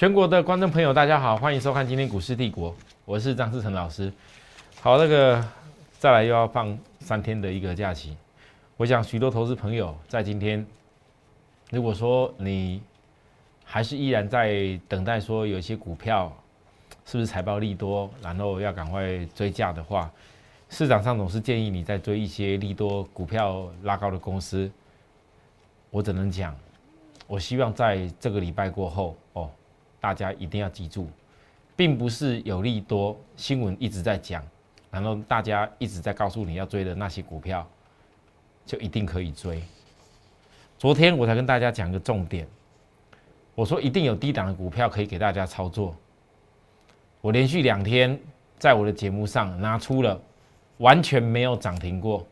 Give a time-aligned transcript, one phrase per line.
[0.00, 2.74] 全国的观众朋友，大家好，欢迎收看今天股市帝国，
[3.04, 4.10] 我是张志成老师。
[4.80, 5.46] 好，那个
[5.98, 8.16] 再来又要放三天的一个假期，
[8.78, 10.66] 我想许多投资朋友在今天，
[11.68, 12.80] 如果说你
[13.62, 16.34] 还是依然在等待说有一些股票
[17.04, 20.10] 是不是财报利多，然后要赶快追价的话，
[20.70, 24.72] 市场上总是建议你在追一些利多股票拉高的公司。
[25.90, 26.56] 我只能讲，
[27.26, 29.14] 我希望在这个礼拜过后。
[30.00, 31.08] 大家一定要记住，
[31.76, 34.42] 并不是有利多新闻一直在讲，
[34.90, 37.68] 然后大家一直在告诉你要追的那些股票，
[38.64, 39.62] 就一定可以追。
[40.78, 42.48] 昨天我才跟大家讲个重点，
[43.54, 45.94] 我说一定有低档的股票可以给大家操作。
[47.20, 48.18] 我连续两天
[48.58, 50.18] 在我的节目上拿出了
[50.78, 52.26] 完全没有涨停过、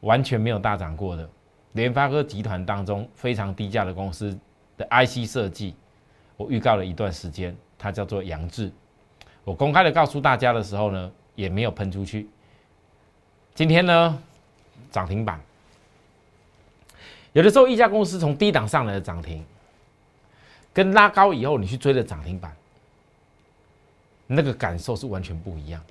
[0.00, 1.28] 完全没有大涨过的
[1.72, 4.38] 联发科集团当中非常低价的公司
[4.76, 5.74] 的 IC 设计。
[6.36, 8.70] 我预告了一段时间，它叫做杨志。
[9.44, 12.28] 我公开的告诉大家的时候呢，也没有喷出去。
[13.54, 14.22] 今天呢，
[14.90, 15.40] 涨停板。
[17.32, 19.44] 有的时候一家公司从低档上来的涨停，
[20.72, 22.54] 跟拉高以后你去追的涨停板，
[24.26, 25.82] 那个感受是完全不一样。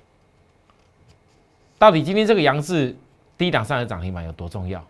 [1.78, 2.96] 到底今天这个杨志
[3.36, 4.84] 低档上的涨停板有多重要？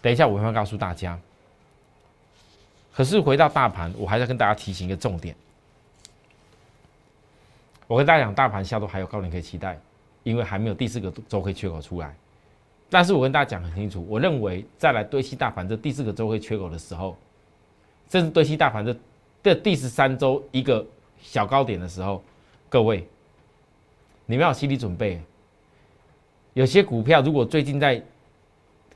[0.00, 1.18] 等一下我会告诉大家。
[2.94, 5.34] 可是回到大盘，我还是要跟大家提醒一个重点。
[7.86, 9.78] 我跟大家讲，大盘下周还有高点可以期待，
[10.22, 12.14] 因为还没有第四个周黑缺口出来。
[12.88, 17.16] 但是我跟大家讲很清楚，我认为再来堆砌大盘这第四个周黑缺口的时候，
[18.10, 18.94] 甚至堆砌大盘这
[19.42, 20.86] 的第十三周一个
[21.20, 22.22] 小高点的时候，
[22.68, 23.06] 各位，
[24.26, 25.20] 你们要有心理准备。
[26.54, 28.02] 有些股票如果最近在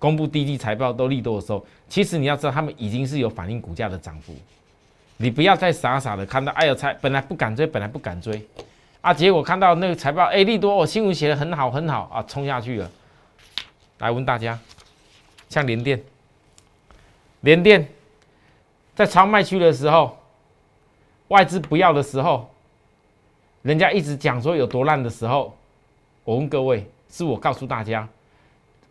[0.07, 4.33] 公布低季财报都利多的时候，其实你要知道，他们已经是有反映股价的涨幅。
[5.17, 8.41] 你不要再傻傻的看到，哎呦，才本来不敢追，本来不敢追，
[9.01, 12.89] 啊，结果看到那个财报，哎，利多，我新闻写的很好很好啊，冲下去了。
[13.99, 14.57] 来问大家，
[15.49, 16.01] 像联电，
[17.41, 17.89] 联电
[18.95, 20.17] 在超卖区的时候，
[21.27, 22.49] 外资不要的时候，
[23.63, 25.53] 人家一直讲说有多烂的时候，
[26.23, 28.09] 我问各位，是我告诉大家。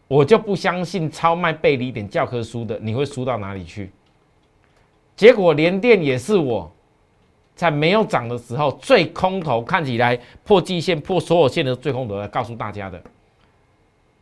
[0.07, 3.91] 我就不相信超卖背离点教科书的，你会输到哪里去？
[5.15, 6.71] 结果连电也是我
[7.55, 13.01] 在没有涨的时候最空头，看起来破季线、破所有线的最空头来告诉大家的。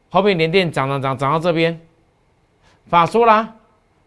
[0.09, 1.77] 后面连电涨涨涨涨到这边，
[2.85, 3.53] 法说啦，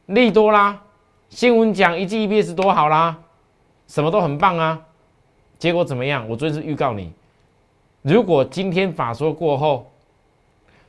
[0.07, 0.83] 利多啦，
[1.29, 3.19] 新闻讲一季 E B S 多好啦，
[3.87, 4.81] 什么都很棒啊。
[5.59, 6.27] 结果怎么样？
[6.27, 7.13] 我昨天是预告你，
[8.01, 9.91] 如果今天法说过后。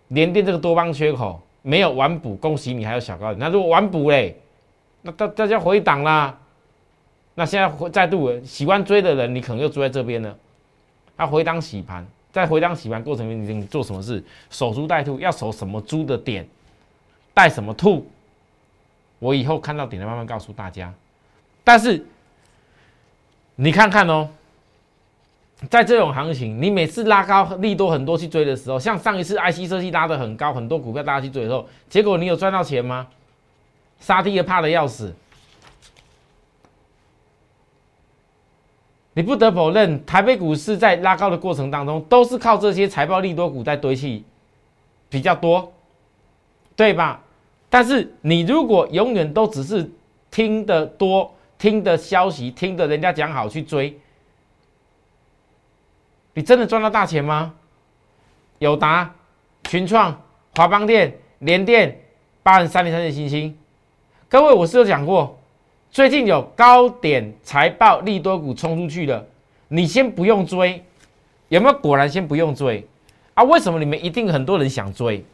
[0.10, 3.40] 连电这个多方缺口没有完补，恭喜你还有小高点。
[3.40, 4.36] 那如果完补嘞，
[5.02, 6.38] 那大大家回档啦。
[7.36, 10.36] 那现在再度喜欢追的人，你可能又追在这边了。
[11.16, 14.24] 他回档洗盘，在回档洗盘过程中，你做什么事？
[14.50, 16.48] 守株待兔，要守什么猪的点，
[17.34, 18.08] 带什么兔？
[19.20, 20.94] 我以后看到点再慢慢告诉大家。
[21.64, 22.06] 但是
[23.56, 24.30] 你看看哦。
[25.70, 33.08] 在这种行情，你每次拉高利多很多去追的时候，像上一次 IC 设计拉的很高，很多股票大家去追的时候，结果你有赚到钱吗？
[34.00, 35.14] 杀低也怕的要死。
[39.14, 44.24] 你不得否认，台北股市在拉高的过程当中，都是靠这些财报利多股在堆砌
[45.10, 45.74] 比较多，
[46.76, 47.20] 对吧？
[47.68, 49.90] 但是你如果永远都只是
[50.30, 54.00] 听得多、听的消息、听的人家讲好去追。
[56.38, 57.52] 你真的赚到大钱吗？
[58.60, 59.12] 友达、
[59.64, 60.16] 群创、
[60.56, 62.00] 华邦电、联电、
[62.44, 63.58] 八零三零三的星星，
[64.30, 65.36] 各位，我是有讲过，
[65.90, 69.28] 最近有高点财报利多股冲出去的，
[69.68, 70.86] 你先不用追，
[71.48, 71.74] 有没有？
[71.80, 72.88] 果然先不用追
[73.34, 73.44] 啊？
[73.44, 75.26] 为什么你们一定很多人想追？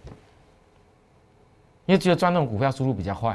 [1.86, 3.34] 因为觉得赚那种股票速度比较快，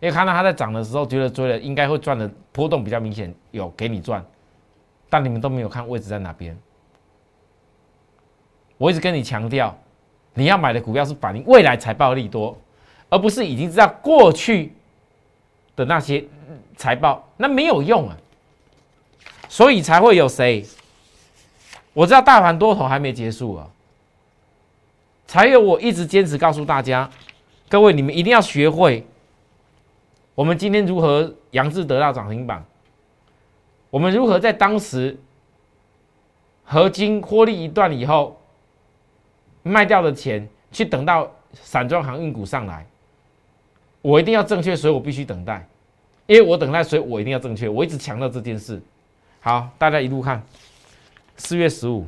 [0.00, 4.24] 因为看到它在涨的时候，觉得追了应该会赚的波动比较明显，有给你赚。
[5.10, 6.56] 但你们都没有看位置在哪边。
[8.82, 9.78] 我一直跟你强调，
[10.34, 12.58] 你要买的股票是反映未来财报利多，
[13.08, 14.72] 而不是已经知道过去
[15.76, 16.24] 的那些
[16.76, 18.16] 财报，那没有用啊。
[19.48, 20.66] 所以才会有谁？
[21.92, 23.70] 我知道大盘多头还没结束啊，
[25.28, 27.08] 才有我一直坚持告诉大家，
[27.68, 29.06] 各位你们一定要学会，
[30.34, 32.64] 我们今天如何杨志得到涨停板。
[33.90, 35.16] 我们如何在当时
[36.64, 38.41] 合金获利一段以后
[39.62, 42.86] 卖掉的钱，去等到散装航运股上来？
[44.00, 45.66] 我一定要正确，所以我必须等待。
[46.26, 47.68] 因为我等待，所以我一定要正确。
[47.68, 48.80] 我一直强调这件事。
[49.40, 50.42] 好，大家一路看，
[51.36, 52.06] 四月十五，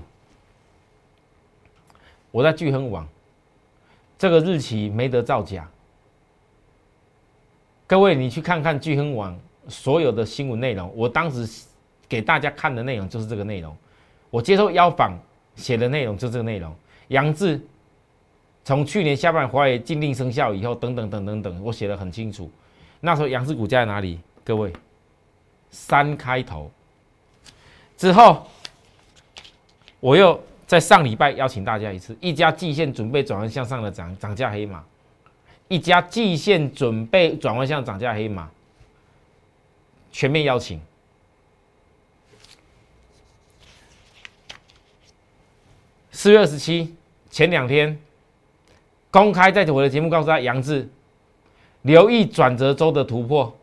[2.30, 3.06] 我在聚亨网，
[4.16, 5.68] 这个日期没得造假。
[7.86, 11.66] 各位，你去看看聚亨网所有的新闻内容，我当时
[12.08, 13.76] 给大家看的内容就是这个内容。
[14.30, 15.16] 我接受邀访
[15.54, 16.74] 写的内容就这个内容。
[17.08, 17.60] 杨志
[18.64, 22.50] 从去年下半年华为禁令生效以后，等等等等等，我写的很清楚。
[23.00, 24.18] 那时候杨志股价在哪里？
[24.42, 24.72] 各位，
[25.70, 26.70] 三开头
[27.96, 28.46] 之后，
[30.00, 34.84] 我又在上礼拜邀请大家一次，一家季线准备转弯向上的涨涨价黑马。
[35.68, 38.50] 一家季线准备转弯向涨价黑马，
[40.12, 40.80] 全面邀请。
[46.24, 46.94] 四月二十七
[47.30, 47.98] 前两天
[49.10, 50.88] 公开在我的节目告诉他，杨志
[51.82, 53.54] 留意转折周的突破。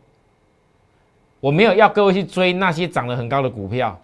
[1.40, 4.00] 我没有要各位去追那些涨得很高的股票，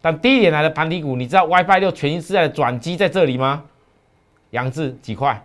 [0.00, 3.62] 但低点来的盘底股，你知道 WiFi 六全新时代的转机在这里吗？
[4.50, 5.40] 杨志几块？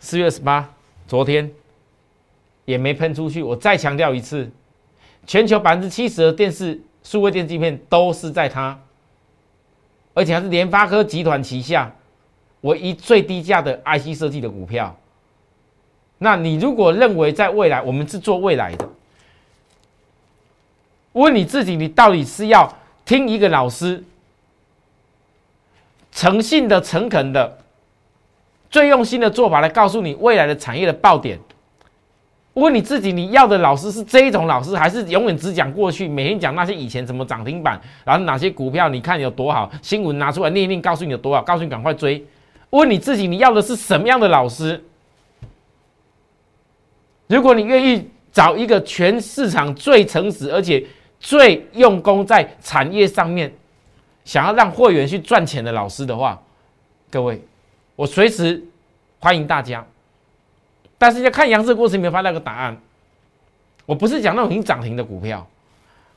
[0.00, 0.68] 四月二十八，
[1.08, 1.50] 昨天
[2.66, 3.42] 也没喷出去。
[3.42, 4.50] 我再强调一次，
[5.26, 8.78] 全球百分之七十的电视数位电晶片都是在它，
[10.16, 11.94] 而且还是联发科集团旗下
[12.62, 14.96] 唯一最低价的 IC 设计的股票。
[16.16, 18.88] 那你如果认为在未来我们是做未来的，
[21.12, 22.66] 问你自己，你到底是要
[23.04, 24.02] 听一个老师
[26.12, 27.58] 诚信的、诚恳的？
[28.70, 31.38] 最用心的做法来告诉你未来的产业的爆点。
[32.56, 42.24] 问你自己，你要的老师是这一种老师，还是永远只讲过去，每天讲那些以前怎么涨停板，然后哪些股票你看有多好，新闻拿出来念一念，告诉你有多好，告诉你赶快追。
[42.70, 44.82] 问你自己，你要的是什么样的老师？
[47.26, 50.82] 如果你愿意找一个全市场最诚实，而且
[51.20, 53.52] 最用功在产业上面，
[54.24, 56.40] 想要让会员去赚钱的老师的话，
[57.10, 57.38] 各位。
[57.96, 58.62] 我随时
[59.18, 59.86] 欢迎大家，
[60.98, 62.80] 但是要看杨志过程没有发那个答案，
[63.84, 65.46] 我不是讲那种已经涨停的股票，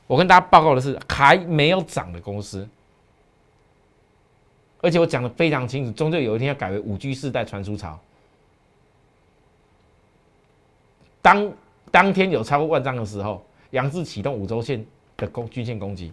[0.06, 2.68] 我跟大家报告的是还没有涨的公司，
[4.80, 8.00] 而且我讲的非常清楚，终究有一天要改为五 G 世代传输潮，
[11.20, 11.52] 当
[11.90, 14.84] 当天有超过万张的时候，杨志启动五周线
[15.16, 16.12] 的攻均线攻击，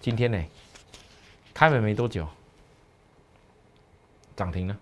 [0.00, 0.42] 今天呢，
[1.52, 2.26] 开门没多久，
[4.34, 4.76] 涨停了。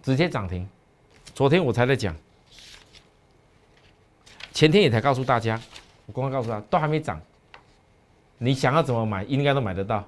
[0.00, 0.66] 直接涨停，
[1.38, 2.12] 昨天我才在讲，
[4.52, 5.60] 前天也才告诉大家，
[6.06, 7.20] 我公开告诉他都还没涨，
[8.38, 10.04] 你想要怎么买，应该都买得到。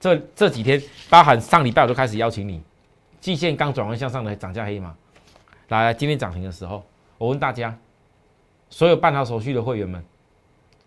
[0.00, 2.62] 这这几天，包含上礼拜我都开始邀请你，
[3.20, 4.96] 季线刚转弯向上的涨价黑马，
[5.68, 6.82] 来今天涨停的时候，
[7.18, 7.76] 我问大家，
[8.70, 10.02] 所有办好手续的会员们，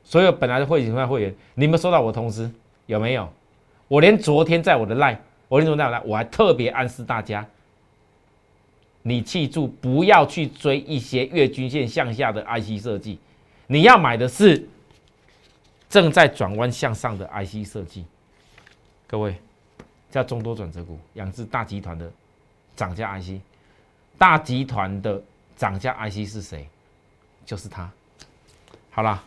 [0.03, 2.49] 所有本来的会员会员，你们收到我通知
[2.87, 3.31] 有没有？
[3.87, 7.45] 我连昨天在我的 line，我连昨天在 line，我还特别暗示大家。
[9.07, 13.17] 你记住，不要去追一些月均线向下的 IC 设计，
[13.67, 14.67] 你要买的是
[15.87, 18.03] 正在转弯向上的 IC 设计。
[19.07, 19.37] 各位，
[20.11, 22.11] 叫中多转折股，养殖大集团的
[22.75, 23.39] 涨价 IC，
[24.17, 25.23] 大集团的
[25.55, 26.67] 涨价 IC 是谁？
[27.45, 27.89] 就是他。
[28.89, 29.23] 好啦，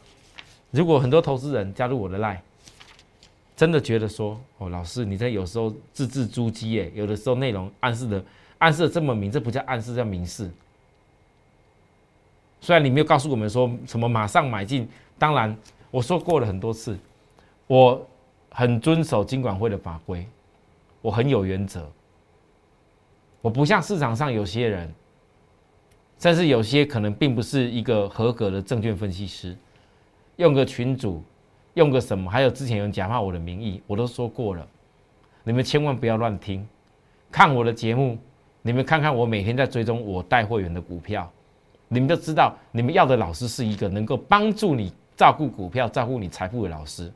[0.70, 2.40] 如果很多投资人加入我的 line，
[3.56, 8.22] 真的觉得说，哦，老师，你这有时候字字珠玑，耶，有的时候内容暗示的。
[8.60, 10.50] 暗示这么明，这不叫暗示，叫明示。
[12.60, 14.86] 虽然你没有告诉我们说什么马上买进，
[15.18, 15.56] 当然
[15.90, 16.98] 我说过了很多次，
[17.66, 18.06] 我
[18.50, 20.26] 很遵守金管会的法规，
[21.00, 21.90] 我很有原则。
[23.40, 24.92] 我不像市场上有些人，
[26.18, 29.56] 甚至有些可能并不是一个合格的证券分析师，
[30.36, 31.22] 用个群主，
[31.72, 34.68] 用个什么，还有之前有人假冒我的名义，我都说过了，
[35.44, 36.68] 你们千万不要乱听，
[37.32, 38.18] 看我的节目。
[38.62, 41.30] 你们看看我每天在追踪我带会员的股票，
[41.88, 47.10] 你们就知道你们要的老师是一个能够帮助你照顾股票、照顾你财富的老师，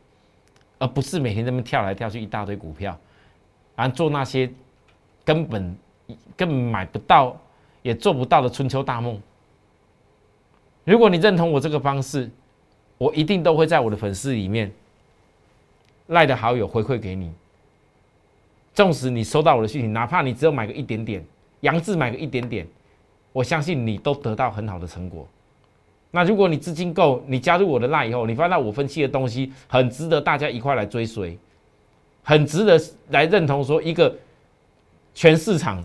[0.79, 2.99] 而不是每天这么跳来跳去一大堆股票，
[3.77, 4.51] 然后做那些
[5.25, 5.77] 根本
[6.37, 7.37] 根本买不到
[7.83, 9.21] 也做不到的春秋大梦。
[10.85, 12.31] 如果你认同我这个方式，
[12.97, 14.73] 我一定都会在我的粉丝里面
[16.07, 17.33] 赖的好友回馈给你。
[18.75, 21.25] 纵使你收到我的讯息，哪怕你只有买个一点点。
[21.65, 22.67] 杨志买个一点点，
[23.33, 25.27] 我相信你都得到很好的成果。
[26.11, 31.39] 那如果你资金够，你加入我的那以后，你发现我分析的东西很值得大家一块来追随，
[32.23, 32.79] 很值得
[33.09, 34.15] 来认同说一个
[35.15, 35.83] 全市场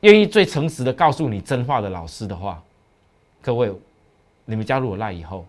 [0.00, 2.60] 愿意最诚实的告诉你真话的老师的话，
[3.42, 3.70] 各位，
[4.46, 5.46] 你们加入我赖以后，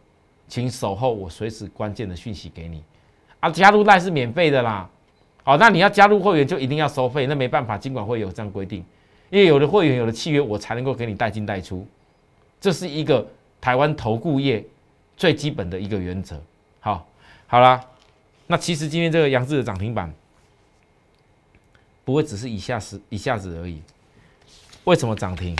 [0.50, 2.84] 请守候我随时关键的讯息给你。
[3.40, 4.90] 啊，加入赖是免费的啦。
[5.48, 8.84] 好，那你要加入会员就一定要收费，那没办法，尽管会有这样规定，
[9.30, 11.88] 因为有的会员有的契约，我才能够给你带进带出，
[12.60, 13.25] 这是一个
[13.62, 14.62] 台湾投顾业
[15.16, 16.38] 最基本的一个原则。
[16.82, 17.08] 好，
[17.48, 17.82] 好啦，
[18.46, 20.13] 那其实今天这个杨志的涨停板
[22.04, 23.82] 不会只是一下子一下子而已，
[24.84, 25.58] 为什么涨停？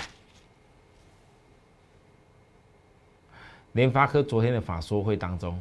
[3.72, 5.58] 联发科昨天的法说会当中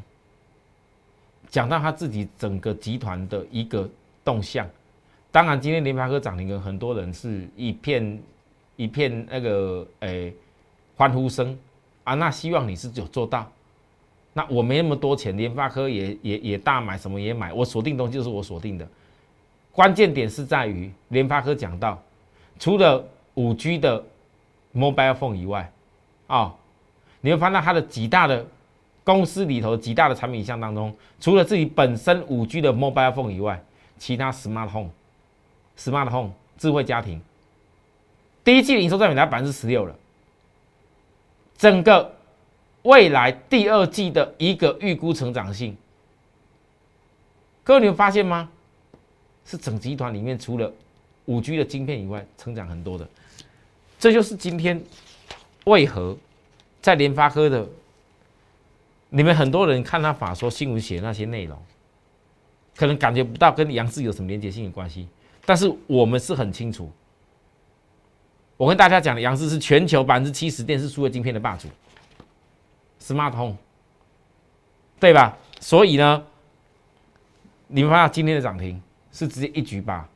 [1.48, 3.88] 讲到他自己整个集团的一个。
[4.26, 4.68] 动向，
[5.30, 8.20] 当然，今天联发科涨停，跟很多人是一片
[8.74, 10.34] 一片那个诶
[10.96, 11.56] 欢呼声
[12.02, 12.14] 啊。
[12.14, 13.48] 那希望你是有做到。
[14.32, 18.86] 那我没那么多钱，联发科也也也大买，什么也买，我锁定东西就是我锁定的。
[19.70, 22.02] 关键点是在于联发科讲到，
[22.58, 24.04] 除了五 G 的
[24.74, 25.70] mobile phone 以外，
[26.26, 26.52] 啊，
[27.20, 28.44] 你会发现它的几大的
[29.04, 33.62] 公司里头几大的产品项当中，除了自己本身五 G 的 mobile phone 以外，
[33.98, 37.20] 其他 smart home，smart home 智慧家庭，
[38.44, 39.96] 第一季营收占比达百分之十六了。
[41.56, 42.14] 整个
[42.82, 45.76] 未来第二季的一个预估成长性，
[47.64, 48.48] 各位你们发现吗？
[49.44, 50.72] 是整集团里面除了
[51.26, 53.08] 五 G 的晶片以外，成长很多的。
[53.98, 54.82] 这就是今天
[55.64, 56.16] 为何
[56.82, 57.66] 在联发科的
[59.08, 61.56] 你们很多人看他法说新闻写那些内容。
[62.76, 65.08] 可能感觉不到跟杨氏有什么连接性的关系，
[65.46, 66.90] 但是我们是很清楚。
[68.58, 71.68] 我跟大家讲的，杨氏是全球百分之七十电视数位晶片的霸主
[73.00, 73.56] ，Smart Home，
[75.00, 75.36] 对吧？
[75.58, 76.22] 所以呢，
[77.66, 80.06] 你们发现今天的涨停是直接一举把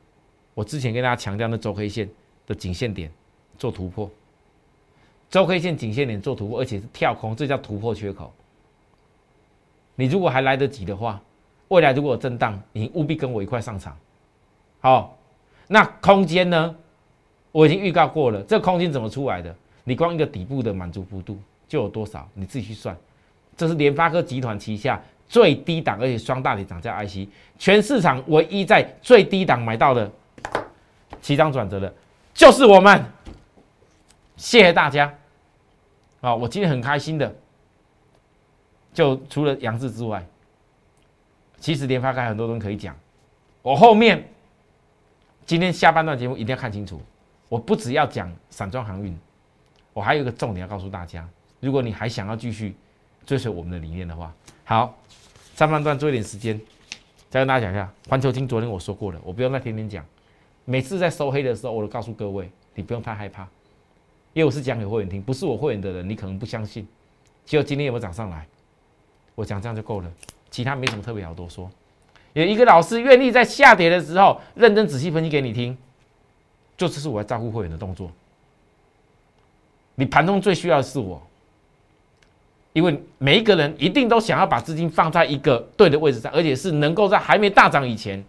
[0.53, 2.11] 我之前跟大家强调的周 K 线
[2.47, 3.11] 的颈线点
[3.59, 4.11] 做突破，
[5.31, 8.33] 周 K 线颈线点做突破，而且是跳空，这叫突破缺口。
[9.95, 11.19] 你如果还来得及的话。
[11.71, 13.97] 未来如果有震荡，你务必跟我一块上场。
[14.81, 15.17] 好，
[15.69, 16.75] 那空间呢？
[17.53, 19.55] 我已经预告过了，这空间怎么出来的？
[19.85, 22.29] 你光一个底部的满足幅度就有多少？
[22.35, 22.97] 你自己去算。
[23.57, 30.11] 这是联发科集团旗下最低档而且双大底涨价 IC，全市场唯一在最低档买到的
[31.23, 31.93] 起涨转折的，
[32.35, 33.05] 就是我们。
[34.37, 35.13] 谢谢大家。
[36.21, 37.33] 啊，我今天很开心的，
[38.93, 40.27] 就除了杨志之外。
[41.61, 42.97] 其实联发科很多东西可以讲，
[43.63, 44.27] 我后面
[45.47, 47.01] 今天下半段节目一定要看清楚。
[47.49, 49.17] 我不只要讲散装航运，
[49.93, 51.29] 我还有一个重点要告诉大家。
[51.59, 52.75] 如果你还想要继续
[53.27, 54.33] 追随我们的理念的话，
[54.65, 54.97] 好，
[55.55, 56.59] 上半段做一点时间，
[57.29, 58.49] 再跟大家讲一下环球金。
[58.49, 60.05] 昨天我说过了，我不用再天天讲。
[60.65, 63.43] 每次在收黑的时候，我都告诉各位，你不用太害怕，
[64.33, 66.87] 因为我是讲给会员听，不是我会员的人，你可能不相信。
[67.45, 68.47] 结果今天有没有涨上来？
[69.35, 70.13] 我讲这样就够了。
[70.51, 71.71] 其他没什么特别好多说，
[72.33, 75.77] 有一个老师愿意在下跌的时候认真仔细分析给你听，
[76.77, 78.11] 就这是我要照顾会员的动作。
[79.95, 81.23] 你盘中最需要的是我，
[82.73, 88.25] 因为每一个人一定都想要把资金放在一个对的位置上，而且是能够在还没大涨以前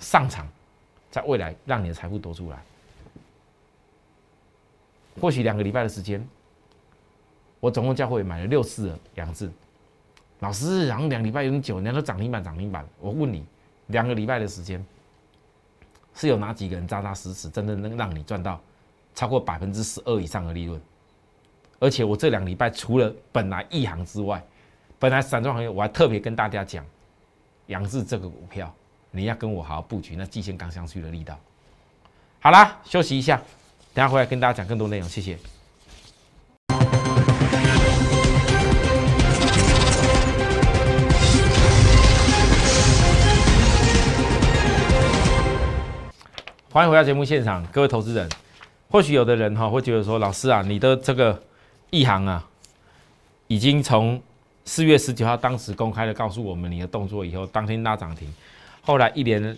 [0.00, 0.48] 上场，
[1.10, 2.58] 在未来让你的财富多出来。
[5.20, 6.26] 或许两个礼拜的时间，
[7.60, 9.52] 我总共教会买了六次两次。
[10.40, 12.86] 老师，然后两礼拜有点久，人家都涨停板涨停板。
[13.00, 13.44] 我问你，
[13.88, 14.84] 两个礼拜的时间，
[16.14, 18.60] 是有哪几个人扎扎实实，真的能让你赚到
[19.14, 20.80] 超过百分之十二以上的利润？
[21.80, 24.40] 而且我这两礼拜除了本来一行之外，
[24.98, 26.84] 本来散装行业我还特别跟大家讲，
[27.66, 28.72] 杨志这个股票，
[29.10, 31.38] 你要跟我好好布局那季线刚上去的力道。
[32.40, 33.42] 好啦，休息一下，
[33.92, 35.36] 等下回来跟大家讲更多内容，谢谢。
[46.70, 48.28] 欢迎回到节目现场，各位投资人。
[48.90, 51.42] 或许有的人哈会觉得说，老师啊，你的这个
[51.88, 52.46] 一行啊，
[53.46, 54.20] 已经从
[54.66, 58.30] 四月十九号当时公开的告诉我们你的动作以后，当天拉涨停，
[58.82, 59.56] 后来一连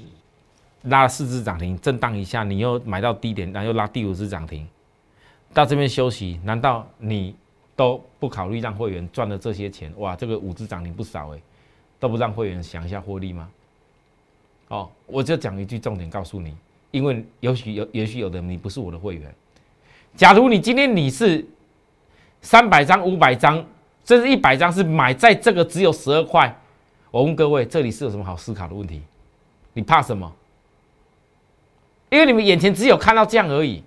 [0.82, 4.64] 拉了四只涨停，震荡一下，你又买到低点，然后又拉第五只涨停，
[5.52, 7.34] 到这边休息，难道你
[7.74, 9.92] 都不考虑让会员赚了这些钱？
[9.96, 11.40] 哇，这个五只涨停不少哎，
[11.98, 13.50] 都不让会员想一下获利吗？
[14.68, 16.54] 哦，我就讲一句重点告诉你。
[16.90, 19.34] 因为也许有，也许有的你不是我的会员。
[20.16, 21.44] 假如你今天你是
[22.42, 23.64] 三百张、五百张，
[24.04, 26.54] 甚至一百张是买在这个只有十二块，
[27.10, 29.02] 我问各位，这里是有什么好思考的问题？
[29.72, 30.32] 你怕什么？
[32.08, 33.82] 因为你们眼前只有看到这样而已。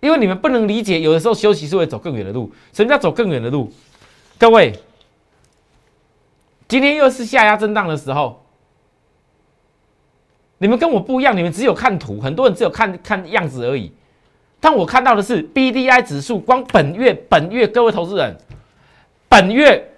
[0.00, 2.52] 因为你们不能理解，有的时候休息是会走更远的路。
[2.72, 3.72] 什么叫走更远的路？
[4.38, 4.78] 各位，
[6.68, 8.44] 今天又是下压震荡的时候，
[10.58, 13.92] 你们跟我不一样，你们只有看图，很多人只有看看样子而已。
[14.58, 18.36] 但我看到的是 B D I 指数，光本月本月，各位投资人，
[19.28, 19.92] 本月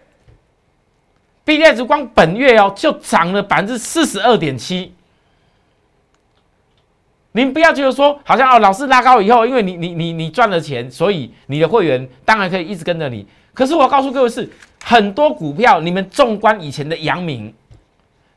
[1.44, 4.92] B D I 指数光本月哦，就涨了百分之四十二点七。
[7.32, 13.24] 您不要觉得说，好像哦，老师拉高以后，因为你你你你赚了钱，所以你的会员当然可以一直跟着你。
[13.54, 14.48] 可是我告诉各位是，
[14.82, 17.54] 很多股票，你们纵观以前的阳明，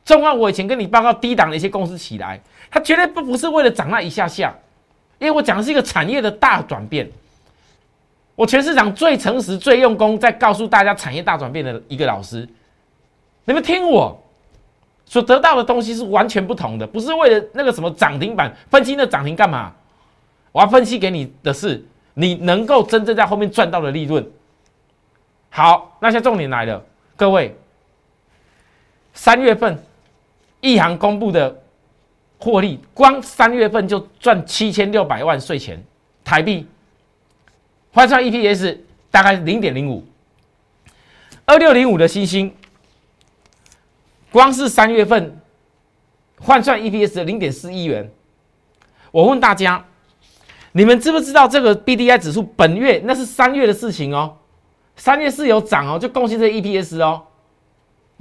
[0.03, 4.53] 纵观我以前跟你报告低档的一些公司起来，它绝对不不是为了涨那一下下。
[5.19, 7.07] 因为我讲的是一个产业的大转变，
[8.33, 12.49] 我全市场最诚实、最用功，在告诉大家产业大转变的一个老师，
[13.45, 14.19] 你们听我
[15.05, 19.71] 所得到的东西是完全不同的，不是为了那个什么涨停板分析那涨停干嘛？
[20.51, 24.27] 我要分析给你的是你能够真正在后面赚到的利润。
[25.49, 26.83] 好，那现在重点来了，
[27.15, 27.55] 各位，
[29.13, 29.77] 三月份
[30.61, 31.57] 一行公布的。
[32.43, 35.79] 获利光三月份就赚七千六百万税前
[36.23, 36.65] 台币，
[37.93, 38.79] 换算 EPS
[39.11, 40.03] 大概零点零五，
[41.45, 42.51] 二六零五的星星，
[44.31, 45.39] 光是三月份
[46.39, 48.09] 换算 EPS 的零点四亿元。
[49.11, 49.85] 我问大家，
[50.71, 54.35] 你们知不知道这个 BDI 指数本月那是三月的事情哦，
[54.95, 57.21] 三月是有涨哦，就贡献这 EPS 哦。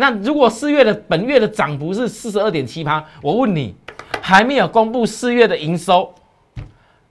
[0.00, 3.76] 那如果四月的本月的涨幅是四十二点七趴，我问你。
[4.22, 6.14] 还没有公布四月的营收，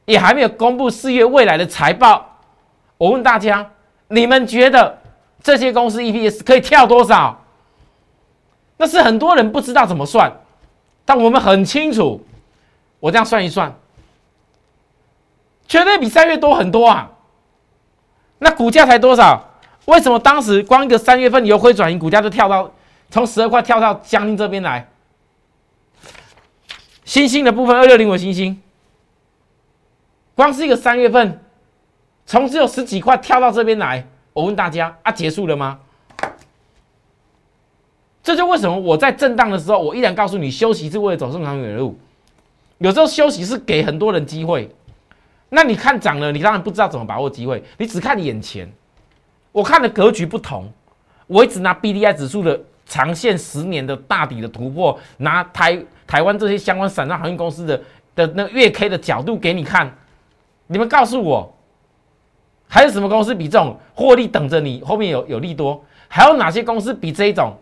[0.06, 2.38] 也还没有公布四月未来的财报。
[2.98, 3.72] 我问大家，
[4.10, 5.00] 你们觉得
[5.42, 7.44] 这些公司 EPS 可以跳多少？
[8.78, 10.32] 那是很多人不知道怎么算，
[11.04, 12.24] 但我们很清楚。
[13.00, 13.74] 我这样算一算，
[15.68, 17.12] 绝对比三月多很多啊！
[18.38, 19.42] 那股价才多少？
[19.86, 22.70] 为什么当时光一个三月份由亏转盈，股价就跳到
[23.10, 24.88] 从十二块跳到江阴这边来？
[27.04, 28.62] 星星的部分，二六零五星星，
[30.36, 31.42] 光是一个三月份，
[32.26, 35.80] 从只有十几块跳到这边来，我问大家啊，结束了吗？
[38.22, 41.98] 这就为什么我在震荡的时候，我依然告诉你，休息是为了走更长远的路。
[42.78, 44.70] 有时候休息是给很多人机会，
[45.50, 48.72] 那你看涨了，你当然不知道怎么把握机会，你只看眼前。
[49.52, 50.72] 我看的格局不同，
[51.26, 55.82] 我一直拿 B D I 指数的长线十年的大底的突破，拿台。
[56.10, 57.80] 台湾这些相关散装航运公司的
[58.16, 59.96] 的那月 K 的角度给你看，
[60.66, 61.56] 你们告诉我，
[62.68, 65.86] 还有什么公司比这种获利等着你后面有有利多？
[66.08, 67.56] 还有哪些公司比这一种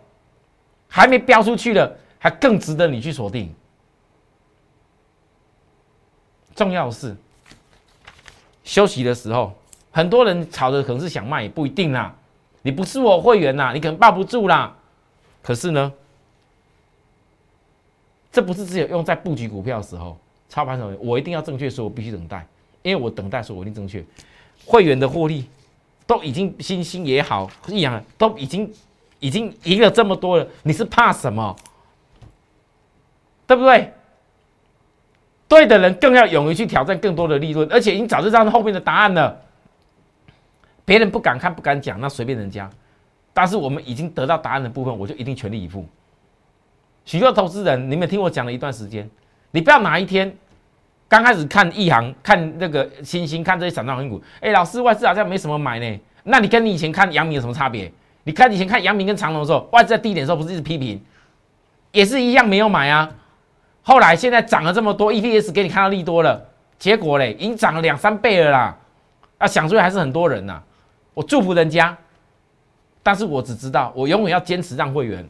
[0.88, 3.54] 还没标出去的还更值得你去锁定？
[6.56, 7.14] 重要的是
[8.64, 9.54] 休息的时候，
[9.92, 12.16] 很多人炒的可能是想卖，也不一定啦。
[12.62, 14.74] 你不是我会员呐，你可能抱不住啦。
[15.48, 15.94] 可是呢？
[18.34, 20.18] 这不是只有用在布局股票的时候，
[20.50, 22.46] 操盘手我一定要正确，所以我必须等待，
[22.82, 24.04] 因为我等待，所以我一定正确。
[24.66, 25.48] 会员的获利
[26.06, 28.70] 都已经新兴也好，一样都已经
[29.20, 31.56] 已经赢了这么多了，你是怕什么？
[33.48, 33.94] 对不对？
[35.48, 39.42] 对的人更要勇于去挑战更多的利润，而且已经早就知道后面的答案了。
[40.84, 42.70] 别人不敢看不敢讲，那随便人家。
[43.38, 45.86] 但是我们已经得到答案的部分，我就一定全力以赴。
[47.06, 49.08] 许多投资人，你们听我讲了一段时间，
[49.52, 50.36] 你不要哪一天
[51.08, 56.00] 刚开始看一行、看那个星星、看这些散装航运股，哎，老师外资好像没什么买呢。
[56.24, 57.92] 那你跟你以前看阳明有什么差别？
[58.24, 61.00] 你看以前看阳明跟长隆的时候，外资在低点的时候不是一直批评，
[61.92, 63.08] 也是一样没有买啊。
[63.84, 66.44] 后来现在涨了这么多，EPS 给你看到利多了，
[66.80, 68.76] 结果嘞，已经涨了两三倍了啦。
[69.38, 70.60] 啊，想出来还是很多人呐。
[71.14, 71.96] 我祝福人家，
[73.08, 75.26] 但是我只知道，我永远要坚持让会员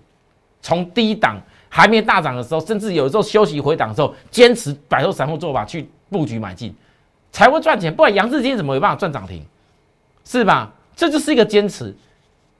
[0.63, 1.39] 从低档。
[1.69, 6.73] 还没大涨的时候，甚至有时候休息回档的时候，坚持摆脱散户做法去布局买进，
[7.31, 7.93] 才会赚钱。
[7.93, 9.45] 不然杨志今怎么有办法赚涨停？
[10.25, 10.73] 是吧？
[10.95, 11.95] 这就是一个坚持。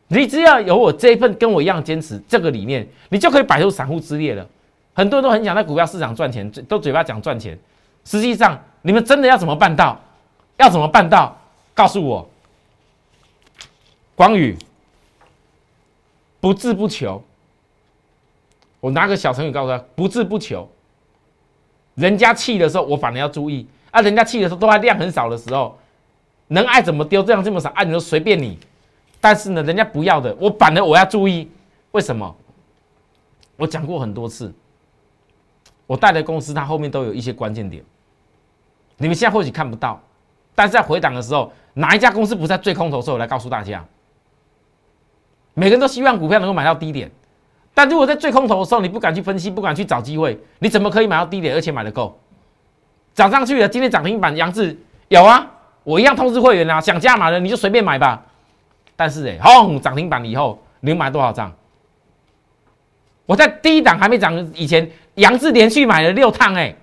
[0.10, 4.46] 你只要有我这一份跟我一样坚持这个理念，你就可以摆脱散户之列了。
[4.94, 7.58] 很多人都很想在股票市场赚钱，都嘴巴讲赚钱，
[8.06, 10.00] 实际上你们真的要怎么办到？
[10.58, 11.36] 要怎么办到？
[11.74, 12.30] 告诉我，
[14.16, 14.56] 光宇
[16.40, 17.24] 不自不求。
[18.80, 20.70] 我拿个小成语告诉他：不志不求。
[21.96, 24.02] 人家气的时候，我反而要注意啊！
[24.02, 25.78] 人家气的时候，都还量很少的时候，
[26.50, 28.58] 能爱怎么丢，这样这么少，爱你说随便你。
[29.20, 31.50] 但是呢，人家不要的，我反而我要注意。
[31.92, 32.36] 为什么？
[33.56, 34.54] 我讲过很多次，
[35.88, 37.84] 我带的公司它后面都有一些关键点，
[38.98, 40.00] 你们现在或许看不到，
[40.54, 43.84] 但是在回档的时候，哪一家公司不在最空头的时候来告诉大家？
[45.60, 47.10] 每个人都希望股票能够买到低点，
[47.74, 52.16] 但如果在最空头的时候，你不敢去分析，不敢去找机会，你怎么可以买到低点，而且买的够？
[53.16, 55.50] 涨上去了，今天涨停板，杨志有啊，
[55.84, 58.24] 我一样通知会员啊，想加码的你就随便买吧。
[58.96, 61.52] 但是哎，轰，涨停板以后，你买多少张？
[63.26, 66.76] 我在第一档还没涨以前，杨志连续买了六趟，哎，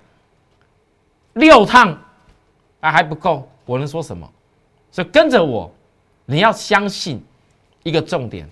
[1.31, 1.97] 六趟
[2.81, 4.29] 啊还不够，我能说什么？
[4.91, 5.73] 所以跟着我，
[6.25, 7.23] 你要相信
[7.83, 8.49] 一个重点，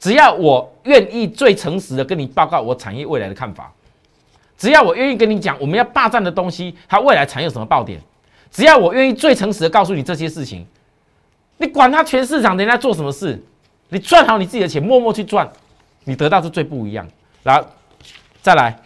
[0.00, 3.70] 只要我愿意最诚实的跟你报告我产业未来的看法，
[4.56, 8.00] 只要我愿意跟你讲我们要霸占的东西，它未来产业有什么爆点，
[8.50, 10.66] 只要我愿意最诚实的告诉你这些事情，
[11.58, 13.38] 你管他全市场人家做什么事，
[13.90, 15.46] 你赚好你自己的钱，默默去赚，
[16.04, 17.06] 你得到是最不一样。
[17.42, 17.68] 然后
[18.40, 18.78] 再来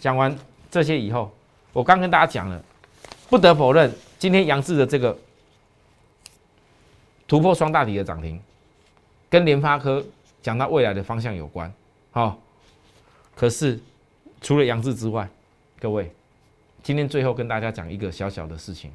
[0.00, 0.36] 讲完
[0.68, 1.32] 这些以后，
[1.72, 2.60] 我刚跟大家讲了，
[3.30, 5.16] 不得否认，今天杨志的这个
[7.28, 8.40] 突破双大底的涨停，
[9.30, 10.04] 跟联发科
[10.46, 11.72] 讲到未来的方向有关。
[12.12, 12.38] 好，
[13.34, 13.80] 可是
[14.40, 15.28] 除了杨志之外，
[15.80, 16.08] 各位，
[16.84, 18.92] 今天最后跟大家讲一个小小的事情，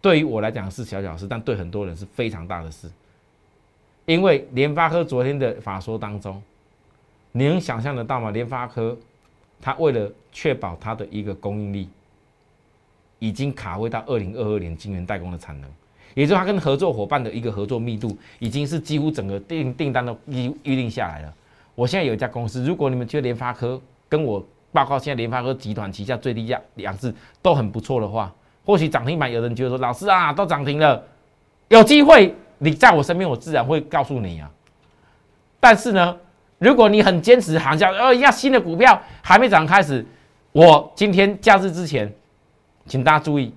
[0.00, 2.90] 对于我来讲是小小事，但对很多人是非常大的事，
[4.06, 6.42] 因为联发科昨天的法说当中。
[7.32, 8.30] 你能想象得到吗？
[8.30, 8.96] 联发科，
[9.60, 11.90] 它为了确保它的一个供应力，
[13.18, 15.70] 已经卡位到二零二二年晶圆代工的产能，
[16.18, 21.32] 也就是他跟合作伙伴的一个合作密度，已经是几乎整个订订单都预预定下来了。
[21.76, 28.34] 我现在有一家公司，如果你们觉得联发科跟我报告，现在联发科集团旗下最低价两字都很不错的话，
[28.66, 31.00] 或许涨停板有人觉得说，老师啊，都涨停了，
[31.68, 34.50] 有机会你在我身边，我自然会告诉你啊。
[35.60, 36.16] 但是呢？
[36.58, 40.04] 如果你很坚持，行家呃要新的股票还没涨开始，
[40.50, 42.12] 我今天假日之前，
[42.86, 43.54] 请大家注意，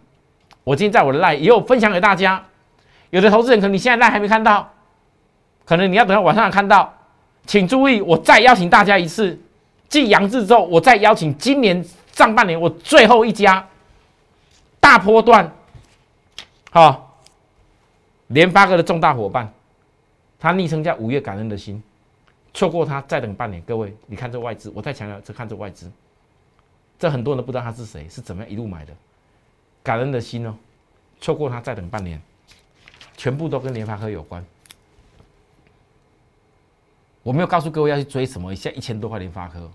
[0.64, 2.46] 我今天在我的 live 也有分享给大家。
[3.12, 4.74] 有的投资人可能你现在还没看到，
[5.64, 6.92] 可能你要等到晚上看到，
[7.46, 9.40] 请注意，我再邀请大家一次，
[9.88, 13.68] 继杨志之后，我再邀请今年上半年我最后一家
[14.80, 15.52] 大波段，
[16.72, 17.18] 好，
[18.28, 19.54] 联发科的重大伙伴，
[20.40, 21.82] 他昵称叫五月感恩的心。
[22.54, 23.62] 错过他，再等半年。
[23.62, 25.90] 各位，你看这外资，我再强调，这看这外资，
[27.00, 28.92] 这很多人都不知道他是谁，是怎么样一路买的。
[29.82, 30.54] 感恩的心哦，
[31.22, 32.22] 错过他，再等半年，
[33.22, 34.44] 全部都跟联发科有关。
[37.22, 39.70] 我没有告诉各位要去追什么，现在一千多块联发科。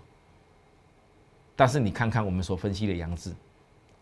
[1.55, 3.33] 但是你看看我们所分析的杨志，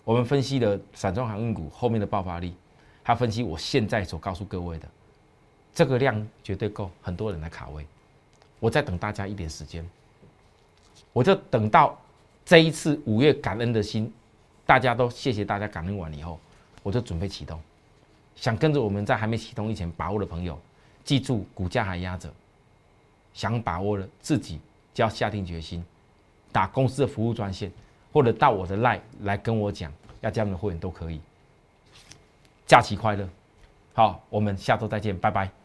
[0.04, 2.56] 我们分析的散装航运股后面的爆发力，
[3.04, 4.88] 他分析我现在所告诉各位的，
[5.76, 7.86] 这个量绝对够很多人来卡位。
[8.60, 9.88] 我再等大家一点时间，
[11.14, 11.96] 我就等到
[12.44, 14.12] 这一次五月感恩的心，
[14.66, 16.40] 大家都谢谢大家感恩完以后，
[16.82, 17.62] 我就准备启动。
[18.36, 20.60] 想跟着我们在还没启动以前把握的朋友，
[21.04, 22.32] 记住股价还压着，
[23.34, 24.60] 想把握了自己
[24.94, 25.84] 就要下定决心，
[26.52, 27.72] 打公司的服务专线，
[28.12, 31.20] 或者到我的 line 来跟我讲要加入会员都可以。
[32.66, 33.28] 假期快乐，
[33.94, 35.65] 好，我们下周再见，拜拜。